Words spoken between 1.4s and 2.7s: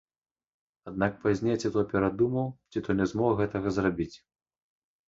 ці то перадумаў,